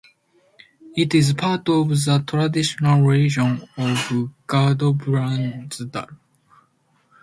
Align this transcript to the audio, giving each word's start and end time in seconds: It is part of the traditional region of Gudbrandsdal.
It 0.97 1.13
is 1.13 1.33
part 1.35 1.69
of 1.69 1.89
the 1.89 2.23
traditional 2.25 3.03
region 3.03 3.61
of 3.77 3.97
Gudbrandsdal. 4.47 6.17